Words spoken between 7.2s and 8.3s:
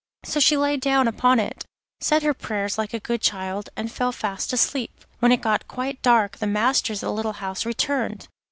house returned.